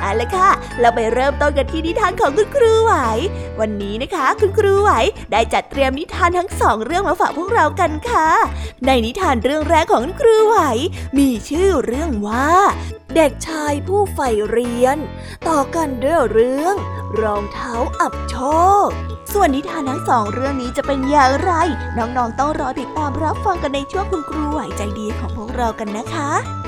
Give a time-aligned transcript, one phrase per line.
[0.00, 0.50] เอาละค่ะ
[0.80, 2.94] เราไปเริ่มต้นกันที่นิทานของคุณครูไหว
[3.60, 4.90] วันนี้นะคะ คุณครูไหว
[5.32, 8.28] ได้จัดเตรียมนิทานทั้งสองเรื่องมาฝากพวกเรากันค่ะ
[8.86, 10.58] ในนิทานเรื่องแรกของคุณครูไหว
[11.18, 12.50] มีชื่อเรื่องว่า
[13.14, 14.96] เด็กชายผู้ใฝ่เรียน
[15.48, 16.74] ต่อกันด้วยเรื่อง
[17.20, 18.36] รองเท้าอับโช
[18.86, 18.88] ค
[19.32, 21.52] ส่วนนิทานทั้งสองเรื่องนี้จะเป็นอย่างไร
[21.98, 26.65] น้องๆต้องรอติดตามรับฟังกันในช่วงคุณครูไหวใจดีของพวกเรากันนะคะ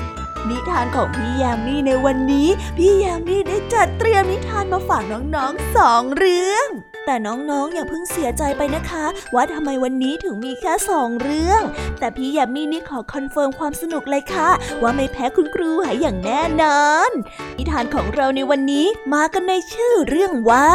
[0.51, 6.67] นิทานของพี่ยามีในวันนี้ พี่ยามีได้จัดเตรียมนิทานมาฝากน้องๆสองเรื่อง
[7.05, 11.61] แต่น้องๆอย่าเพิ่งเสียใจไปนะคะ ว่าทำไมวันนี้ถึงมีแค่สองเรื่อง
[11.99, 14.49] แต่พี่ยามีนี่ขอ confirm ความสนุกเลยค่ะ
[14.81, 17.11] ว่าไม่แพ้คุณครูหายอย่างแน่นอน
[17.57, 20.69] นิทานของเราในวันนี้มากันในชื่อเรื่องว่า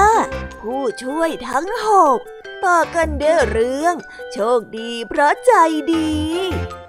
[0.60, 2.18] ผู้ช่วยทั้งหก
[2.64, 3.94] ต่อกันด้วยเรื่อง
[4.32, 5.52] โชคดีเพราะใจ
[5.92, 6.10] ดี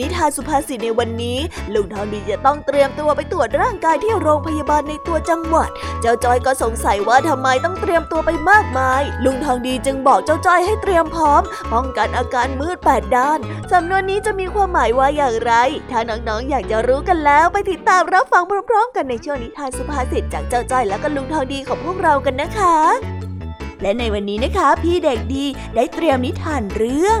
[0.00, 1.38] นิทานสุภาษิตในวันนี้
[1.74, 11.42] ลุงทองดีจะต้องเตรียมตัวไปตรวจร่างกายที่โรงพยาบาลในตัวจังหวัด เจ้าจ้อยก็สงสัยว่าทำไมต้องเตรียมตัวไปมากมาย ลุงทองดีจึงบอกเจ้าจ้อยให้เตรียมพร้อม
[11.72, 13.38] ป้องกันอาการมืดแปดด้าน
[13.72, 15.52] สำนวนนี้จะมีความหมายว่าอย่างไร
[15.90, 22.76] ถ้าน้องๆอยากจะรู้กันแล้วไปติดตามรับฟังพร้อมๆ กันในช่วงนิทานสุภาษิตจากเจ้าจ้อยและก็ลุงทองดีของพวกเรากันนะคะ
[23.82, 25.44] และในวันนี้นะคะ พี่เด็กดี
[25.74, 27.20] ได้เตรียมนิทานเรื่อง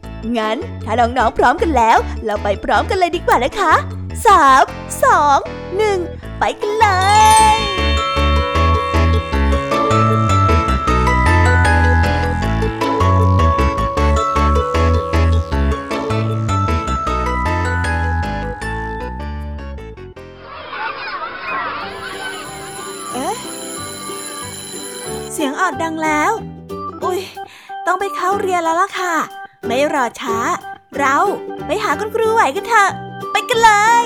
[0.37, 3.73] งั้นถ้าน้องๆพร้อมกันแล้ว เราไปพร้อมกันเลยดีกว่านะคะ
[4.27, 4.63] สาม
[5.03, 5.37] สอง
[5.77, 5.99] หนึ่ง
[6.39, 6.87] ไปกันเล
[7.55, 7.57] ย
[23.13, 23.35] เอ๊ะ
[25.33, 26.31] เสียงออดดังแล้ว
[27.03, 27.19] อุ้ย
[27.85, 30.37] ต้องไปเข้าเรียนแล้วล่ะค่ะ ไม่รอช้า
[30.97, 31.17] เรา
[31.65, 32.89] ไปหาคุณครูไหวกันเถอะ
[33.31, 33.71] ไปกันเล
[34.03, 34.05] ย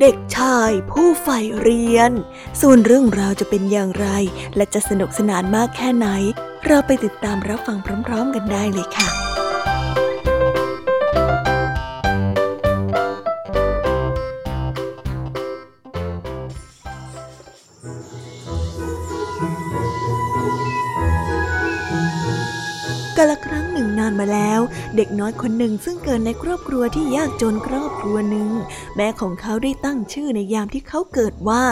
[0.00, 2.10] เด็กชายผู้ใฝ่เรียน
[2.60, 4.06] ส่วนเรื่องราวจะเป็นอย่างไร
[4.56, 6.08] และจะสนุกสนานมากแค่ไหน
[6.66, 9.08] เราไปติดตามรับฟังพร้อมๆกันได้เลยค่ะ
[23.18, 23.53] กาลครั
[23.98, 24.60] นานมาแล้ว
[24.96, 28.48] เด็กน้อยคนหนึ่งซึ่งเกิดในครอบครัวที่ยากจนครอบครัวหนึ่ง
[28.96, 31.64] แม่ของเขาได้ตั้งชื่อในยามที่เขาเกิดว่า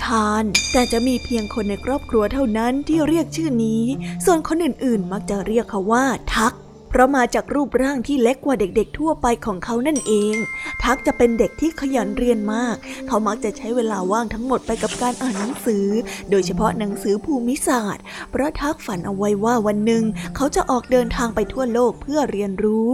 [0.00, 3.82] ชาญ แต่จะมีเพียงคนในครอบครัวเท่านั้นที่เรียกชื่อนี้
[4.24, 6.04] ส่วนคนอื่นๆ มักจะเรียกเขาว่า
[6.34, 6.54] ทัก
[6.94, 10.36] เพราะมาจากรูปร่างที่เล็กกว่าเด็กๆทั่วไปของเขานั่นเอง
[10.82, 12.76] ทักจะเป็นเด็กที่ขยันเรียนมาก
[13.06, 15.86] เขามักจะใช้เวลาว่างทั้งหมดไปกับการอ่านหนังสือ
[16.30, 20.04] โดยเฉพาะหนังสือภูมิศาสตร์ เพราะทักฝันเอาไว้ว่าวันหนึ่ง
[20.36, 22.88] เขาจะออกเดินทางไปทั่วโลกเพื่อเรียนรู้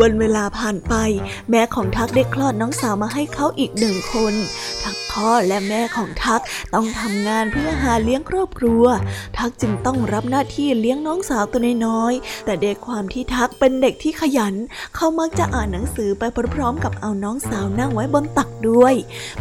[0.00, 0.94] วันเวลาผ่านไป
[1.50, 4.34] แม่ของทักได้คลอดน้องสาวมาให้เขาอีกหนึ่งคน
[4.82, 6.42] ทั้งพ่อและแม่ของทัก
[6.74, 8.84] ต้องทำงานเพื่อหาเลี้ยงครอบครัว
[9.38, 14.54] ทักจึงต้องรับหน้าที่เลี้ยงน้องสาวตัวน้อยๆแต่ด้วยความที่ทักเป็นเด็กที่ขยัน
[14.96, 16.22] เขามักจะอ่านหนังสือไป
[16.54, 18.94] พร้อมๆกับเอาน้องสาวนั่งไว้บนตักด้วย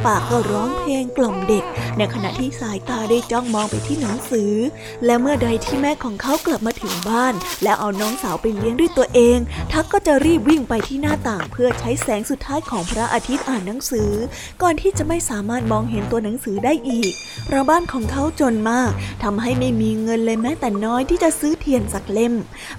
[0.06, 1.64] ปากก็ร้องเพลงกล่อมเด็ก
[1.98, 4.54] ในขณะที่สายตาได้จ้องมองไปที่หนังสือ
[5.06, 7.34] และเมื่อใดที่แม่ของเขากลับมาถึงบ้าน
[7.64, 9.38] แล้วเอาน้องสาวไปเลี้ยงด้วยตัวเอง
[9.72, 14.12] ทักก็จะรีบวิ่งไปที่หน้าต่างเพื่อใช้แสงสุดท้ายของพระอาทิตย์อ่านหนังสือ
[14.62, 17.12] ก่อนที่จะไม่สามารถมองเห็นตัวหนังสือได้อีก
[17.45, 18.92] เพราะบ้านของเขาจนมาก
[19.24, 22.33] ทำให้ไม่มีเงินเลยแม้แต่น้อยที่จะซื้อเทียนสักเล่ม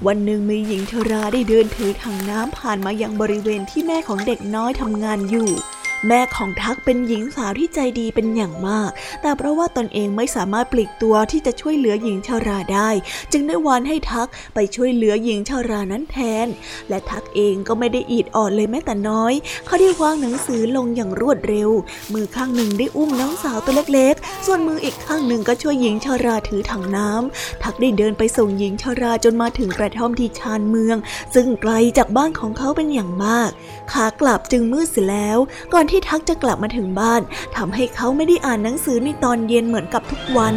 [0.07, 5.51] วันหนึ่งมีหญิงชราได้เดินถือถังน้ำผ่านมายังบริเวณที่แม่ของเด็กน้อยทำงานอยู่
[6.09, 8.91] แม่ของทักเป็นหญิงสาวที่ใจดีเป็นอย่างมาก
[9.23, 12.91] แต่เพราะว่าตนเองไม่สามารถปลีกตัวที่จะช่วยเหลือหญิงชาราได้
[13.33, 16.47] จึงได้วานให้ทักไปช่วยเหลือหญิงชารานั้นแทน
[16.89, 19.33] และทักเองก็ไม่ได้อีดอ่อนเลยแม้แต่น้อย
[19.67, 21.71] เขาได้วางหนังสือลงอย่างรวดเร็ว
[22.13, 30.97] มือข้างหนึ่งได้อุ้มน้องสาวตัวเล็กๆ ส่วนมืออีกข้างหนึ่งก็ช่วยหญิงชาราถือถังน้ำทักได้เดินไปส่งหญิงชาราจนมาถึงกระท่อมที่ชานเมือง
[31.35, 33.51] ซึ่งไกลจากบ้านของเขาเป็นอย่างมาก
[33.93, 35.39] ขากลับจึงมืดเสียแล้ว
[35.73, 37.21] ก่อนที่ทักจะกลับมาถึงบ้าน
[37.57, 40.55] ทำให้เขาไม่ได้อ่านหนังสือในตอนเย็นเหมือนกับทุกวัน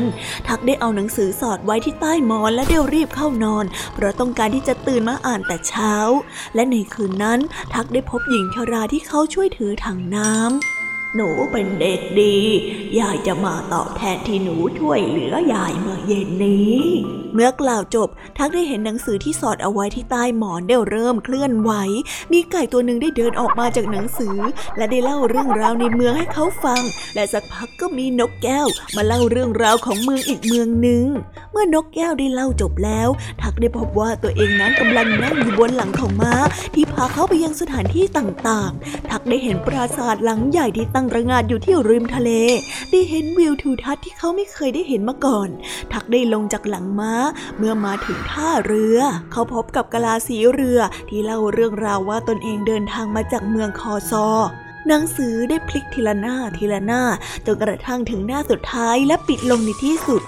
[0.47, 5.93] ทักได้เอาหนังสือสอดไว้ที่ใต้หมอนและเดวรีบเข้านอน เพราะต้องการที่จะตื่นมาอ่านแต่เช้า
[6.55, 7.39] และในคืนนั้น
[7.73, 10.72] ทักได้พบหญิงชราที่เขาช่วยถือถังน้ำ
[11.15, 12.35] หนูเป็นเด็กดี
[12.99, 16.81] ยายจะมาตอบแทนที่หนูช่วยเหลือยายเมื่อเย็นนี้
[17.33, 21.71] เมื่อกล่าวจบ ทักได้เห็นหนังสือที่สอดเอาไว้ที่ใต้หมอนได้เริ่มเคลื่อนไหว
[22.31, 24.37] มีไก่ตัวหนึ่งได้เดินออกมาจากหนังสือ
[24.77, 26.81] และได้เล่าเรื่องราวในเมืองให้เขาฟัง
[27.15, 31.05] และสักพักก็มีนกแก้ว มาเล่าเรื่องราวของเมืองอีกเมืองหนึ่ง
[31.51, 33.09] เมื่อนกแก้วได้เล่าจบแล้ว
[33.41, 36.35] ทักได้พบว่าตัวเองนั้นกำลังนั่งอยู่บนหลังของม้า
[36.75, 42.31] ที่พาเขาไปยังสถานที่ต่างๆ ทักได้เห็นปราสาทหลังใหญ่ที่ตั้งระงาดอยู่ที่ริมทะเล
[42.91, 45.49] ได้เห็นวิวทิวทัศน์ที่เขาไม่เคยได้เห็นมาก่อน
[45.93, 47.13] ทักได้ลงจากหลังม้า
[47.57, 48.97] เมื่อมาถึงท่าเรือ
[49.31, 50.79] เขาพบกับกะลาสีเรือ
[51.09, 54.27] ที่เล่าเรื่องราวว่าตนเองเดินทางมาจากเมืองคอซอ
[54.87, 57.01] หนังสือได้พลิกทีละหน้าทีละหน้า
[57.45, 60.21] จนกระทั่งถึงหน้าสุดท้ายและปิดลงในที่สุด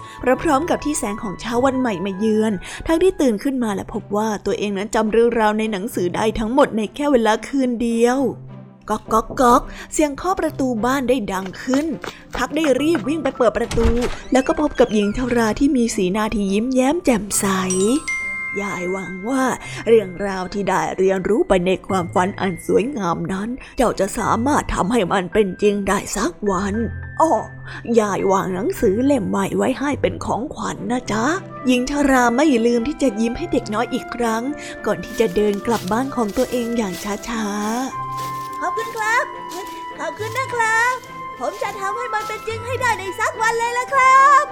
[0.44, 2.54] พร้อมกับที่แสงของเช้าวันใหม่มาเยือน
[2.88, 8.20] ทั้งที่ตื่นขึ้นมาและพบว่าตัวเองนั้นจำเรื่องราวในหนังสือได้ทั้งหมดในแค่เวลาคืนเดียว
[8.90, 9.62] ก๊อกก๊อกก๊อก
[9.94, 11.86] เสียงเคาะประตูบ้านได้ดังขึ้น
[12.38, 13.88] ทักได้รีบวิ่งไปเปิดประตู
[14.32, 17.46] แล้วก็พบกับหญิงชราที่มีสีหน้าที่ยิ้มแย้มแจ่มใส
[18.62, 19.44] ยายหวังว่า
[19.88, 26.76] เรื่องราวที่ได้เรียนรู้ไปในความฝันอันสวยงามนั้น เจ้าจะสามารถทำให้มันเป็นจริงได้สักวัน
[27.22, 27.34] อ๋อ
[28.00, 31.26] ยายวางหนังสือเล่มใหม่ไว้ให้เป็นของขวัญนนะจ๊ะ
[31.68, 34.44] หญิงชาราไม่ลืมที่จะยิ้มให้เด็กน้อยอีกครั้ง
[34.86, 36.94] ก่อนที่จะเดินกลับบ้านของตัวเองอย่าง
[37.28, 38.15] ช้าๆ
[38.62, 39.24] ขอบคุณครับ
[40.00, 40.94] ขอบคุณนะครับ
[41.40, 44.46] ผมจะทำให้มันเป็นจริงให้ได้ในสักวันเลยละครับ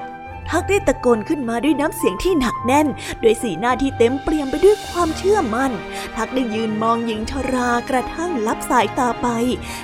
[0.49, 2.87] ทักได้ตะโกนขึ้นมาด้วยน้ำเสียงที่หนักแน่น
[3.21, 5.71] โดยสีหน้าที่เต็มเปี่ยมไปด้วยความเชื่อมัน่น
[6.15, 9.27] ทักได้ยืนมองหญิงชรากระทั่งลับสายตาไป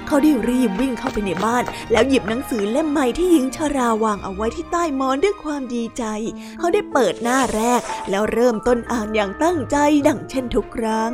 [0.07, 6.03] เขาได้รีบวิ่งเข้าไปในบ้าน แล้วหยิบหนังสือเล่มใหม่ที่หญิงชราวางเอาไว้ที่ใต้มอนด้วยความดีใจ
[6.59, 11.13] เขาได้เปิดหน้าแรก แล้วเริ่มต้นอ่านอย่างตั้งใจดังเช่นทุกครั้ง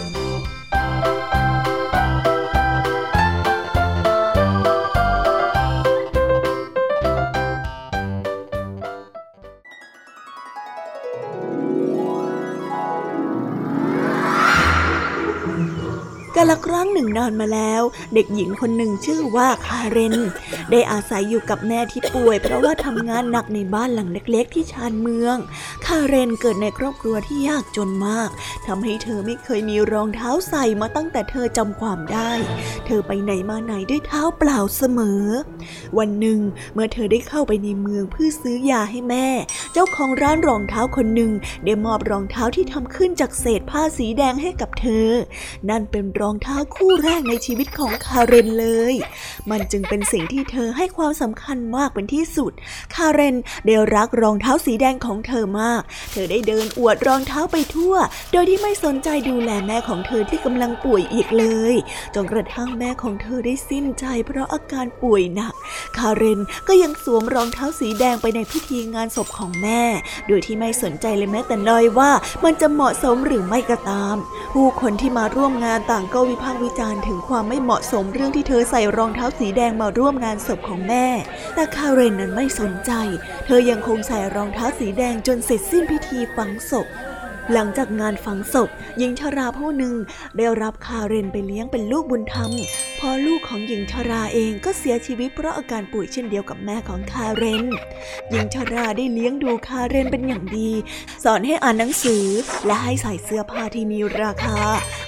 [16.33, 17.81] แต่ละครั้งหนึ่งนานมาแล้ว
[18.13, 20.15] เด็กหญิงคนหนึ่งชื่อว่าคาเรน
[20.71, 25.37] ได้อาศัยอยู่กับแม่ที่ป่วย เพราะว่าทำงานหนักในบ้านหลังเล็กๆ ที่ชานเมือง
[25.85, 28.29] คาเรนเกิดในครอบครัวที่ยากจนมาก
[28.67, 32.31] ทำให้เธอไม่เคยมีรองเท้าใส่มาตั้งแต่เธอจำความได้
[32.85, 35.23] เธอไปไหนมาไหนด้วยเท้าเปล่าเสมอ
[35.97, 36.39] วันหนึ่ง
[36.73, 39.27] เมื่อเธอได้เข้าไปในเมืองเพื่อซื้อยาให้แม่
[39.73, 41.31] เจ้าของร้านรองเท้าคนหนึ่ง
[41.65, 45.07] ได้มอบรองเท้าที่ทำขึ้นจากเศษผ้าสีแดงให้กับเธอ
[45.69, 48.95] นั่นเป็นรองเท้าคู่แรกในชีวิตของคาเรนเลย
[49.49, 52.51] มันจึงเป็นสิ่งที่เธอให้ความสำคัญมากเป็นที่สุด
[52.95, 53.35] คาเรน
[53.65, 57.95] ได้รักรองเท้าสีแดงของเธอมาก เธอได้เดินอวดรองเท้าไปทั่ว
[58.31, 61.75] โดยที่ไม่สนใจดูแลแม่ของเธอที่กำลังป่วยอีกเลย
[62.15, 65.53] จนกระทั่งแม่ของเธอได้สิ้นใจเพราะอาการป่วยหนัก
[65.97, 69.81] คาเรนก็ยังสวมรองเท้าสีแดงไปในพิธีงานศพของแม่
[70.27, 72.11] โดยที่ไม่สนใจเลยแม้แต่น้อยว่า
[72.43, 74.15] มันจะเหมาะสมหรือไม่ก็ตาม
[74.53, 81.07] ผู้คนที่มาร่วมงานต่างก็วิพากษ์วิจารณ์ถึงความไม่เหมาะสมเรื่องที่เธอใส่รองเท้าสีแดงมาร่วมงานศพของแม่
[81.55, 82.91] แต่คาเรนนั้นไม่สนใจ
[83.45, 86.87] เธอยังคงใส่รองเท้าสีแดงจนเสร็จสิ้นพิธีฝังศพ
[87.53, 89.95] หลังจากงานฝังศพหญิงชราผู้หนึ่ง
[90.37, 92.51] ได้รับคาเรนไปเลี้ยงเป็นลูกบุญธรรม
[92.99, 97.65] พอลูกของหญิงชราเองก็เสียชีวิตเพราะอาการป่วยเช่นเดียวกับแม่ของคาเรน
[98.29, 100.69] หญิงชราได้เลี้ยงดูคาเรนเป็นอย่างดี
[101.23, 102.25] สอนให้อ่านหนังสือ
[102.65, 104.57] และให้ใส่เสื้อผ้าที่มีราคา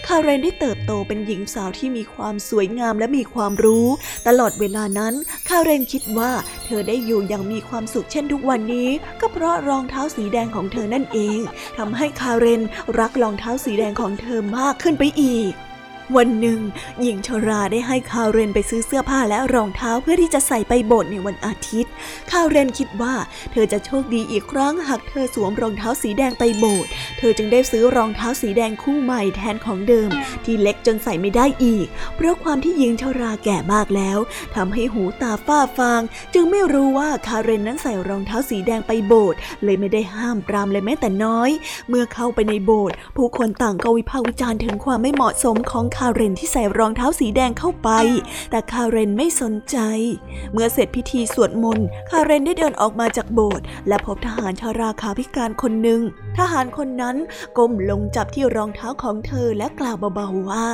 [0.08, 3.88] คาเรนได้เติบโตเป็นหญิงสาวที่มีความสวยงามและมีความรู้
[4.28, 5.14] ตลอดเวลานั้น
[5.50, 6.32] คาเรนคิดว่า
[6.66, 8.90] เธอได้อยู่อย่างมีความสุขเช่นทุกวันนี้
[9.22, 11.40] ก็เพราะรองเท้าสีแดงของเธอนั่นเอง
[11.78, 12.64] ทำให้คคาเรน
[13.00, 15.54] รักรองเท้าสีแดงของเธอมากขึ้นไปอีก
[16.18, 16.60] วันหนึ่ง
[17.02, 21.92] หญิงชราได้ให้คาเรนไปซื้อเสื้อผ้าและรองเท้าเพื่อที่จะใส่ไปโบสถ์ในวันอาทิตย์
[22.32, 23.14] คาเรนคิดว่า
[23.52, 30.10] เธอจะโชคดีอีกครั้งหากเธอสวมรองเท้าสีแดงไปโบสถ์ เธอจึงได้ซื้อรองเท้าสีแดงคู่ใหม่แทนของเดิม
[30.46, 34.20] ที่เล็กจนใส่ไม่ได้อีก เพราะความที่หญิงชราแก่มากแล้ว
[34.56, 36.02] ทำให้หูตาฝ้าฟาง
[36.34, 41.50] จึงไม่รู้ว่าคาเรนนั้นใส่รองเท้าสีแดงไปโบสถ์เลยไม่ได้ห้ามปรามเลยแม้แต่น้อย
[41.90, 47.90] เมื่อเข้าไปในโบสถ์ผู้คนต่างก็วิพากษ์วิจารณ์ถึงความไม่เหมาะสมของคาเรนที่ใส่รองเท้าสีแดงเข้าไป
[48.52, 49.78] แต่คาเรนไม่สนใจ
[50.54, 56.02] เมื่อเสร็จพิธีสวดมนต์คาเรนได้เดินออกมาจากโบสถ์และพบทหารชาราขาพิการคนหนึ่ง
[56.38, 57.16] ทหารคนนั้น
[57.58, 60.68] ก้มลงจับที่รองเท้าของเธอและกล่าวเบาๆว่า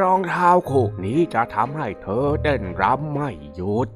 [0.00, 3.88] รองเท้าคู่นี้จะทำให้เธอเต้นรำไม่หยุด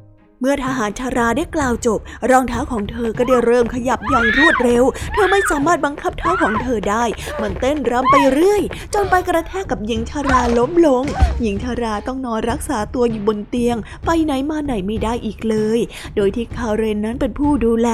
[0.44, 7.04] มื่อทหารชาราได้กล่าวจบ รองเท้าของเธอก็ได้เริ่มขยับอย่างรวดเร็ว เธอไม่สามารถบังคับเท้าของเธอได้
[7.40, 8.62] มันเต้นรำไปเรื่อย
[8.94, 11.04] จนไปกระแทกกับหญิงชาราล้มลง
[11.42, 15.80] หญิงชาราต้องนอนรักษาตัวอยู่บนเตียง ไปไหนมาไหนไม่ได้อีกเลย
[16.16, 17.90] โดยที่คาเรนนั้นเป็นผู้ดูแล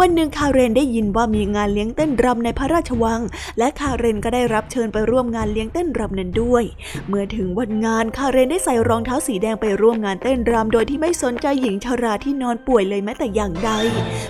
[0.00, 3.20] วันหนึ่งคาเรนได้ยินว่ามีงานเลี้ยงเต้นรำในพระราชวัง
[3.58, 6.64] และคาเรนก็ได้รับเชิญไปร่วมงานเลี้ยงเต้นรำนั้นด้วย
[7.08, 13.70] เมื่อถึงวันงานคาเรนได้ใส่รองเท้าสีแดงไปร่วมงานเต้นรำโดยที่ไม่สนใจหญิงชาราที่นอนป่วยเลยแม้แต่อย่างใด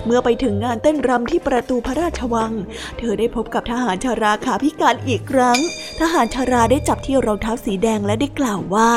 [0.05, 2.51] เมื่อไปถึงงานเต้นรำที่ประตูพระราชวัง
[2.97, 5.59] เธอได้พบกับทหารชาราขาพิการอีกครั้ง
[5.99, 8.91] ทหารชาราได้จับที่รองเท้าสีแดงและได้กล่าวว่า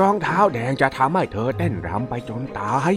[0.00, 2.94] รองเท้าแดงจะทำให้เธอเต้นรำไปจนตาย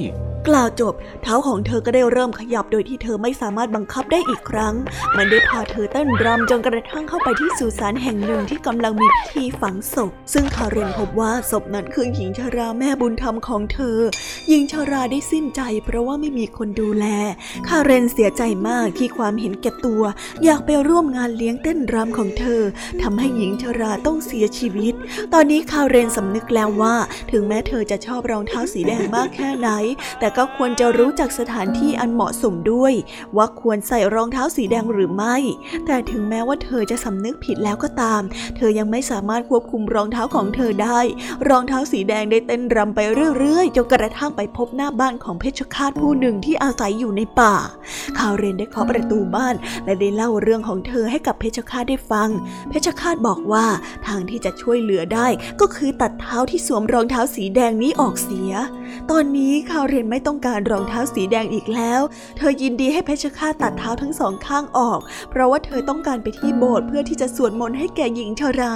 [0.47, 4.75] กล่าวจบ เท้าของเธอก็ได้เริ่มขยับโดยที่เธอไม่สามารถบังคับได้อีกครั้ง
[5.17, 13.97] มันได้พาเธอเต้นรำจนกระทั่งเข้าไปที่สุสานแห่งหนึ่งที่กำลังมีพิธีฝังศพ ซึ่งคาเรนพบว่าศพนั้นคือหญิงชาราแม่บุญธรรมของเธอ
[14.49, 17.05] หญิงชาราได้สิ้นใจ เพราะว่าไม่มีคนดูแล
[17.67, 20.03] คาเรนเสียใจมากที่ความเห็นแก่ตัว
[20.43, 22.61] อยากไปร่วมงานเลี้ยงเต้นรำของเธอ
[23.01, 24.93] ทำให้หญิงชาราต้องเสียชีวิต
[25.33, 26.84] ตอนนี้คาเรนสำนึกแล้วว่า
[27.31, 29.69] ถึงแม้เธอจะชอบรองเท้าสีแดงมากแค่ไหน
[30.19, 32.93] แต่ก็ควรจะรู้จักสถานที่อันเหมาะสมด้วย
[33.37, 35.35] ว่าควรใส่รองเท้าสีแดงหรือไม่
[35.85, 38.21] แต่ถึงแม้ว่าเธอจะสำนึกผิดแล้วก็ตาม
[38.57, 40.99] เธอยังไม่สามารถควบคุมรองเท้าของเธอได้
[41.49, 42.99] รองเท้าสีแดงได้เต้นรำไป
[43.37, 47.55] เรื่อยๆจนกระทั่งไปพบหน้าบ้านของเพชฌฆาตผู้หนึ่งที่อาศัยอยู่ในป่า
[48.17, 52.29] คาเรนได้เคาะประตูบ้านและได้เล่าเรื่องของเธอให้กับเพชฌฆาตได้ฟัง
[52.69, 53.65] เพชฌฆาตบอกว่า
[54.07, 55.27] ทางที่จะช่วยเหลือได้
[55.61, 58.51] ก็คือตัดเท้าที่สวมรองเท้าสีแดงนี้ออกเสีย
[59.11, 62.01] ตอนนี้คาเรนไม่ต้องการรองเท้าสีแดงอีกแล้ว
[62.37, 68.75] เธอยินดีให้เพชฌฆาตตัดเท้าทั้งสองข้างออก เพราะว่าเธอต้องการไปที่โบสถ์เพื่อที่จะสวดมนต์ให้แก่หญิงชรา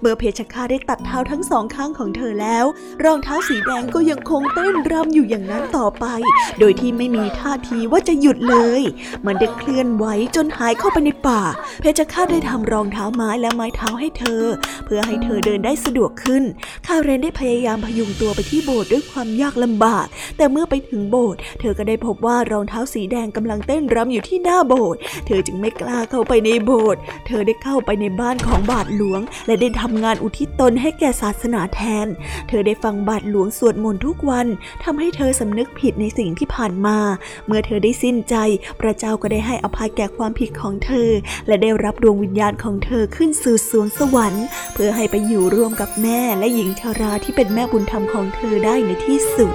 [0.00, 2.64] เมื่อเพชฌฆาตได้ตัดเท้าทั้งสองข้างของเธอแล้ว
[3.04, 6.06] รองเท้าสีแดงก็ยังคงเต้นรำอยู่อย่างนั้นต่อไป
[6.58, 8.82] โดยที่ไม่มีท่าทีว่าจะหยุดเลย
[9.26, 10.04] มันได้เคลื่อนไหว
[10.36, 11.42] จนหายเข้าไปในป่า
[11.80, 14.42] เพชฌฆาตได้ทำรองเท้าไม้และไม้เท้าให้เธอ
[14.84, 16.42] เพื่อให้เธอเดินได้สะดวกขึ้น
[16.86, 32.06] คาเรนได้พยายามพยุงตัวไปที่โบสถ์ด้วยความยากลำบาก แต่เมื่อไปถึงโบสถ์เธอก็ได้พบว่ารองเท้าสีแดงกำลังเต้นรำอยู่ที่หน้าโบสถ์เธอจึงไม่กล้าเข้าไปในโบสถ์เธอได้เข้าไปในบ้านของบาทหลวง และได้ทำงานอุทิศตนให้แก่ศาสนาแทน
[32.48, 34.46] เธอได้ฟังบาทหลวงสวดมนต์ทุกวัน
[34.84, 36.98] ทำให้เธอสำนึกผิดในสิ่งที่ผ่านมา
[37.46, 38.34] เมื่อเธอได้สิ้นใจ
[38.80, 41.10] พระเจ้าก็ได้ให้อภัยแก่ความผิดของเธอ
[41.46, 49.54] และได้รับดวงวิญญาณของเธอขึ้นสู่สวงสวรรค์ เพื่อให้ไปอยู่ร่วมกับแม่และหญิงชาราที่ที่เป็นแม่บุญธรรมของเธอได้ในที่สุด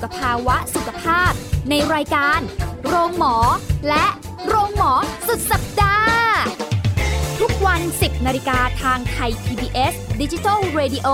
[0.00, 1.32] สุขภาวะสุขภาพ
[1.70, 2.40] ในรายการ
[2.86, 3.36] โรงหมอ
[3.88, 4.06] และ
[4.46, 4.92] โรงหมอ
[5.26, 6.20] สุดสัปดาห์
[7.40, 11.08] ทุกวัน 10นาฬิกาทางไทย PBS d i g i ดิจิ Radio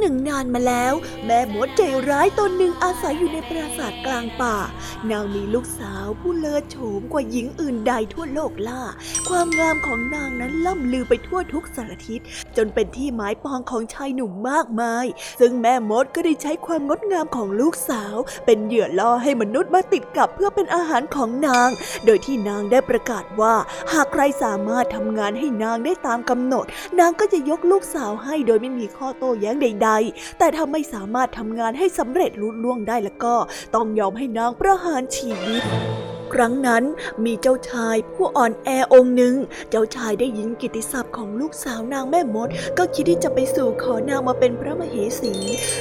[0.00, 0.94] หนึ่ง นานมาแล้ว
[1.26, 4.56] แม่มดใจร้ายตนหนึ่งอาศัยอยู่ในปราสาทกลางป่า
[5.10, 8.82] นางมีลูกสาวผู้เลิศโฉมกว่าหญิงอื่นใดทั่วโลกล่า
[9.28, 12.20] ความงามของนางนั้นล่ำลือไปทั่วทุกสารทิศ
[12.56, 15.06] จนเป็นที่หมายปองของชายหนุ่มมากมาย
[15.40, 18.16] ซึ่งแม่มดก็ได้ใช้ความงดงามของลูกสาว
[18.46, 21.68] เป็นเหยื่อล่อให้มนุษย์มาติดกับเพื่อเป็นอาหารของนาง
[22.04, 23.54] โดยที่นางได้ประกาศว่า
[23.92, 26.64] หากใครสามารถทำงานให้นางได้ตามกำหนด
[26.98, 33.34] นางก็จะยกลูกสาวให้โดยไม่มีข้อโต้แย้งใดๆแต่ถ้าไม่สามารถทำงานให้สำเร็จลุล่วงได้แล้วก็
[33.74, 35.62] ต้องยอมให้นางประหารชีวิต
[36.34, 36.82] ครั้งนั้น
[37.24, 39.34] มีเจ้าชายผู้อ่อนแอองค์หนึ่ง
[39.70, 45.34] เจ้าชายได้ยินกิติศัพท์ของลูกสาวนางแม่มด ก็คิดที่จะไปสู่ขอนางมาเป็นพระมเหสี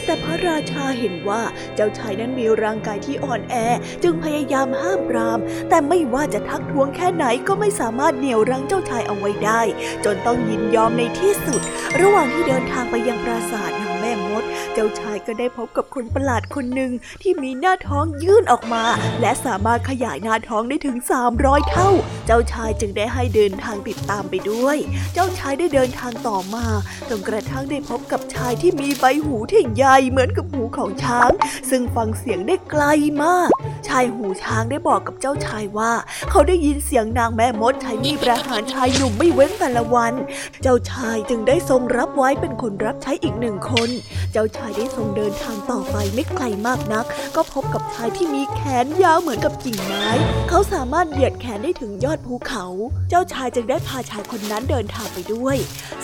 [0.05, 1.41] แต่พระราชาเห็นว่า
[1.75, 3.55] เจ้าชายนั้นมีร่างกายที่อ่อนแอ
[4.03, 9.61] จึงพยายามห้ามปราม แต่ไม่ว่าจะทักท้วงแค่ไหนก็ไม่สามารถเหนี่ยวรั้งเจ้าชายเอาไว้ได้
[10.05, 11.61] จนต้องยินยอมในที่สุด
[11.99, 18.83] ระหว่างที่เดินทางไปยังปราสาทนางแม่มด เจ้าชายก็ได้พบกับคนประหลาดคนหนึ่งที่มีหน้าท้องยื่นออกมา
[19.21, 20.97] และสามารถขยายหน้าท้องได้ถึง
[21.33, 21.89] 300 เท่า
[22.25, 24.77] เจ้าชายจึงได้ให้เดินทางติดตามไปด้วย
[25.13, 26.65] เจ้าชายได้เดินทางต่อมา
[27.09, 31.31] จนกระทั่งได้พบกับชายที่มีใบหูที่ใหญ่เหมือนกับหูของช้าง
[31.69, 32.83] ซึ่งฟังเสียงได้ไกล
[33.23, 33.49] มาก
[33.87, 35.91] ชายหูช้างได้บอกกับเจ้าชายว่า
[36.29, 40.13] เขาได้ยินเสียงนางแม่มดใช้มีดประหารชายหนุ่มไม่เว้นแต่ละวัน
[40.61, 43.89] เจ้าชายจึงได้ทรงรับไว้เป็นคนรับใช้อีกหนึ่งคน
[44.31, 50.07] เจ้าชายได้ทรงเดินทางต่อไปไม่ไกลมากนัก ก็พบกับชายที่มีแขนยาวเหมือนกับกิ่งไม้
[50.49, 52.65] เขาสามารถเหยียดแขนได้ถึงยอดภูเขา
[53.09, 55.57] เจ้าชายจึงได้พาชายคนนั้นเดินทางไปด้วย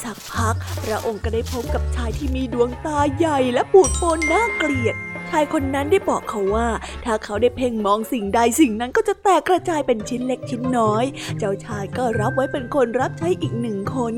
[0.03, 4.95] สักพัก พระองค์ก็ได้พบกับชายที่มีดวงตาใหญ่และปูดโปนน่าเกลียด
[5.31, 6.67] ชายคนนั้นได้บอกเขาว่า
[7.05, 11.03] ถ้าเขาได้เพ่งมองสิ่งใดสิ่งนั้นก็จะแตกกระจายเป็นชิ้นเล็กชิ้นน้อย
[11.39, 14.13] เจ้าชายก็รับไว้เป็นคนรับใช้อีกหนึ่งคน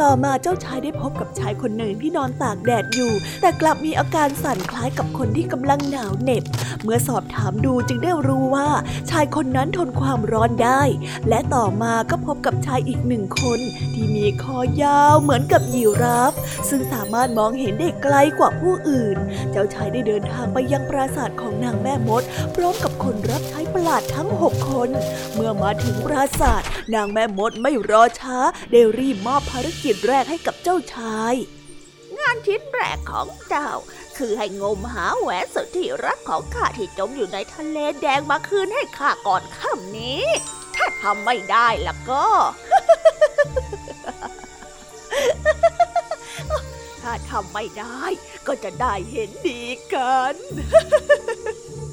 [0.00, 6.44] ต่อมาเจ้าชายได้พบกับชายคนหนึ่งที่นอนตากแดดอยู่ แต่กลับมีอาการสั่นคล้ายกับคนที่กำลังหนาวเหน็บ
[6.82, 8.68] เมื่อสอบถามดูจึงได้รู้ว่า
[9.10, 10.82] ชายคนนั้นทนความร้อนได้
[11.28, 13.60] และต่อมาก็พบกับชายอีกหนึ่งคน
[13.94, 16.32] ที่มีคอยาวเหมือนกับยีราฟ
[16.68, 19.16] ซึ่งสามารถมองเห็นได้ไกลกว่าผู้อื่น
[19.52, 22.22] เจ้าชายได้เดินทางไปยังปราสาทของนางแม่มด
[22.54, 24.90] พร้อมกับคนรับใช้ประหลาดทั้งหกคน
[25.34, 26.62] เมื่อมาถึงปราสาท
[26.94, 28.38] นางแม่มดไม่รอช้า
[28.72, 31.34] ได้รีบมอบภารกิจแรกให้กับเจ้าชาย
[32.18, 33.70] งานชิ้นแรกของเจ้า
[34.18, 40.24] คือให้งมหาแหวนสุดที่รักของข้าที่จมอยู่ในทะเลแดงมาคืนให้ข้าก่อนค่ำนี้
[40.76, 42.26] ถ้าทำไม่ได้ล่ะก็
[47.02, 48.04] ถ้าทำไม่ได้
[48.46, 49.62] ก็จะได้เห็นดี
[49.94, 50.34] กัน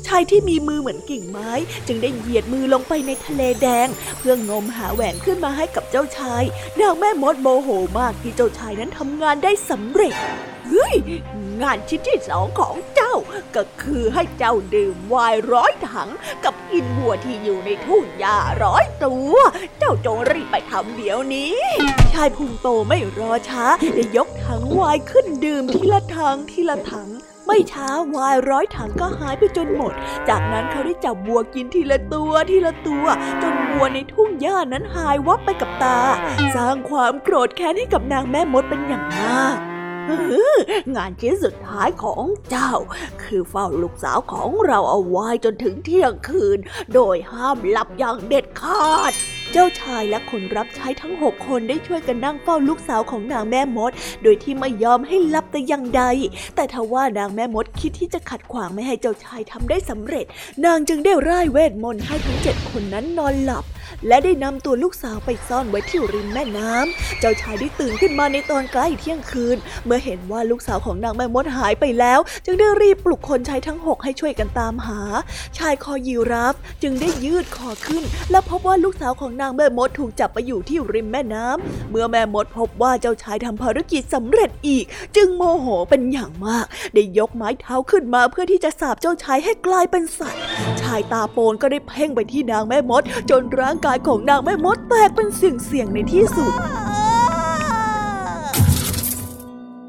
[0.08, 1.52] ชายที่มีมือเหมือนกิ่งไม้
[1.88, 3.88] จึงได้เหยียดมือลงไปในทะเลแดง
[4.20, 6.44] เพื่องมหาแหวนขึ้นมาให้กับเจ้าชาย
[6.80, 7.70] นางแม่มดโมโห
[8.00, 10.14] มากที่เจ้าชายนั้นทำงานได้สำเร็จ
[10.70, 10.96] เฮ้ย
[11.62, 13.16] งานชิ้นที่สองของเจ้า
[13.56, 16.10] ก็คือให้เจ้าดื่มไวน์ร้อยถัง
[16.44, 19.36] กับกินวัวที่อยู่ในทุ่งหญ้าร้อยตัว
[19.80, 21.56] เจ้าจงรีบไปทำเดี๋ยวนี้
[22.14, 27.10] ชายพุงโตไม่รอช้าได้ยก ถังวน์ขึ้นดื่มทีละถังทีละถัง
[27.46, 29.94] ไม่ช้าวายร้อยถังก็หายไปจนหมด
[30.30, 33.06] จากนั้นเขาได้จับวัวกินทีละตัวทีละตัว
[33.42, 36.00] จนวัวในทุ่งหญ้านั้นหายวับไปกับตา
[36.56, 39.58] สร้างความโกรธแค้นให้กับนางแม่มดเป็นอย่างมาก
[40.96, 42.74] งานชิ้นสุดท้ายของเจ้า
[43.24, 46.60] คือเฝ้าลูกสาวของเราเอาไว้จนถึงเที่ยงคืน
[46.94, 49.14] โดยห้ามหลับอย่างเด็ดขาด
[49.54, 53.92] เจ้าชายและคนรับใช้ทั้งหกคนได้ช่วยกันนั่งเฝ้าลูกสาวของนางแม่มด
[54.24, 56.04] โดยที่ไม่ยอมให้หลับแต่อย่างใด
[56.56, 60.26] แต่ทว่านางแม่มดคิดที่จะขัดขวางไม่ให้เจ้าชายทำได้สำเร็จ
[60.66, 63.66] นางจึงได้ร่ายเวทมนต์ให้ทั้งเจ็ดคนนั้นนอนหลับ
[64.08, 75.02] และได้นำตัวลูกสาวไปซ่อนไว้ที่ริมแม่น้ำ เจ้าชายได้ตื่นขึ้นมาในตอนใกล้เที่ยงคืน เมื่อเห็นว่าลูกสาวของนางแม่มดหายไปแล้ว จึงได้รีบปลุกคนใช้ทั้งหกให้ช่วยกันตามหา
[75.58, 90.44] ชายคอยีราฟจึงได้ยืดคอขึ้น และพบว่าลูกสาวของนางแม่มดถูกจับไปอยู่ที่ริมแม่น้ำ เมื่อแม่มดพบว่าเจ้าชายทำภารกิจสำเร็จอีก จึงโมโหเป็นอย่างมาก ได้ยกไม้เท้าขึ้นมาเพื่อที่จะสาบเจ้าชายให้กลายเป็นสัตว์
[90.82, 96.54] ชายตาโปนก็ได้เพ่งไปที่นางแม่มด จนร่างกายของนางแม่มดแตกเป็นเสี่ยงในที่สุด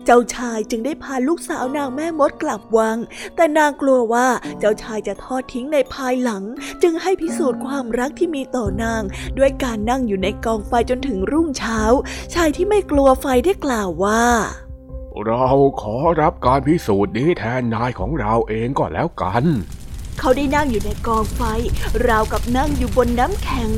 [0.05, 2.97] เจ้าชายจึงได้พาลูกสาวนางแม่มดกลับวัง
[3.37, 6.43] แต่นางกลัวว่าเจ้าชายจะทอดทิ้งในภายหลัง
[6.83, 9.03] จึงให้พิสูจน์ความรักที่มีต่อนาง
[9.39, 11.81] ด้วยการนั่งอยู่ในกองไฟจนถึงรุ่งเช้า
[12.35, 14.25] ชายที่ไม่กลัวไฟได้กล่าวว่า
[15.27, 15.47] เรา
[15.83, 19.45] ขอรับการพิสูจน์นี้แทนนายของเราเองก็แล้วกัน
[20.21, 21.41] เขาได้นั่งอยู่ในกองไฟ
[22.09, 23.73] ราวกับนั่งอยู่บนน้ำแข็ง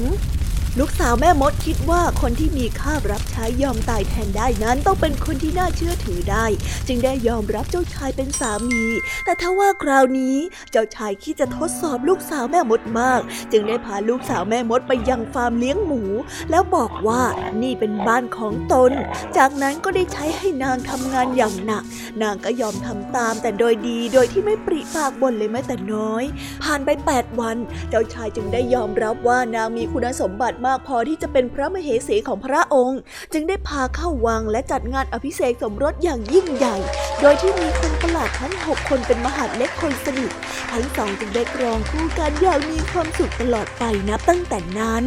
[0.78, 6.46] ลูกสาวแม่มดคิดว่าคนที่มีค่ารับใช้ยอมตายแทนได้นั้นต้องเป็นคนที่น่าเชื่อถือได้
[6.88, 8.84] จึงได้ยอมรับเจ้าชายเป็นสามี
[9.24, 10.36] แต่ถ้าว่าคราวนี้
[10.70, 13.20] เจ้าชายคิดจะทดสอบลูกสาวแม่มดมาก
[13.52, 16.02] จึงได้พาลูกสาวแม่มดไปยังฟาร์มเลี้ยงหมู
[16.50, 17.22] แล้วบอกว่า
[17.62, 18.90] นี่เป็นบ้านของตน
[19.36, 21.84] จากนั้นก็ได้ใช้ให้นางทำงานอย่างหนัก
[22.22, 26.24] นางก็ยอมทำตามแต่โดยดีโดยที่ไม่ปริปากบ่นเลยแม้แต่น้อย
[26.62, 27.56] ผ่านไป 8 วัน
[27.90, 33.00] เจ้าชายจึงได้ยอมรับว่านางมีคุณสมบัติมากพอที่จะเป็นพระมเหสีของพระองค์
[33.32, 36.76] จึงได้พาเข้าวังและจัดงานอภิเษกสมรสอย่างยิ่งใหญ่
[37.20, 40.32] โดยที่มีคนประหลาดทั้งหกคนเป็นมหาดเล็กคนสนิท
[40.72, 45.06] ทั้งสองจึงได้ครองคู่กันอย่างมีความสุขตลอดไปนับตั้งแต่นั้น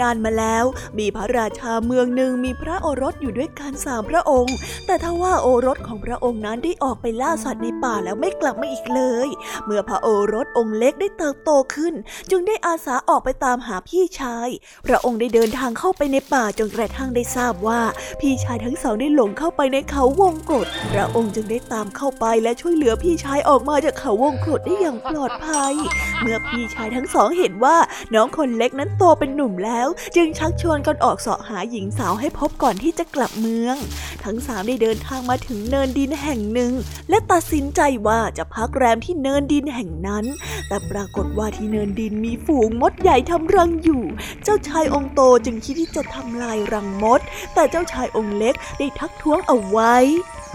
[0.00, 0.64] นานมาแล้ว
[0.98, 4.56] มีพระราชาเมืองหนึ่งมีพระโอรสอยู่ด้วยกันสามพระองค์
[4.86, 9.28] แต่ทว่าโอรสของพระองค์นั้นได้ออกไปล่าสัตว์ในป่าแล้วไม่กลับมาอีกเลย
[9.64, 11.94] เมื่อพระโอรสองค์เล็กได้เติบโตขึ้น
[12.30, 14.48] จึงได้อาสาออกไปตามหาพี่ชาย
[14.86, 17.80] พระองค์ได้เดินทางเข้าไปในป่าจนกระทั่งได้ทราบว่า
[18.20, 25.74] พี่ชายทั้งสองได้หลงเข้าไปในเขาวงกฏพระองค์จึงได้ตามเข้าไปและช่วยเหลือพี่ชายออกมาจากเขาวงกฏได้อย่างปลอดภัย
[26.20, 27.76] เมื่อพี่ชายทั้งสองเห็นว่า
[28.14, 33.76] น้องคนเล็กนั้นโตเป็นหนุ่มแล้วจึงชักชวนกันออกเสาะหาหญิงสาวให้พบก่อนที่จะกลับเมือง
[34.24, 36.72] ทั้งสามได้เดินทางมาถึงเนินดินแห่งหนึ่ง
[37.10, 40.24] และตัดสินใจว่าจะพักแรมที่เนินดินแห่งนั้น
[40.68, 44.02] แต่ปรากฏว่าที่เนินดินมีฝูงมดใหญ่ทำรังอยู่
[44.44, 47.20] เจ้าชายองค์โตจึงคิดที่จะทำลายรังมด
[47.54, 49.96] แต่เจ้าชายองค์เล็กได้ทักท้วงเอาไว้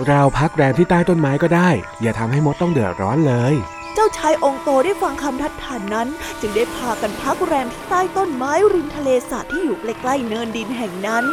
[0.07, 1.69] เราพักแรมที่ใต้ต้นไม้ก็ได้
[2.01, 3.55] อย่าทำให้มดต้องเดือดร้อนเลย
[3.93, 6.07] เจ้าชายองค์โตได้ฟังคำทัดทานนั้น
[6.39, 11.25] จึงได้พากันพักแรมที่ใต้ต้นไม้ริมทะเลสาบที่อยู่ใกล้ๆเนินดินแห่งนั้น